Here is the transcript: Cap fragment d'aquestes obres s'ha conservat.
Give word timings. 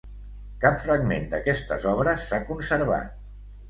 Cap 0.63 0.79
fragment 0.85 1.29
d'aquestes 1.35 1.87
obres 1.95 2.29
s'ha 2.33 2.43
conservat. 2.53 3.19